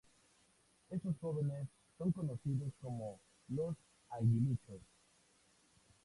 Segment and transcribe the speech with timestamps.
[0.89, 1.67] Estos jóvenes
[1.99, 3.19] son conocidos como
[3.49, 3.75] "Los
[4.09, 4.81] Aguiluchos".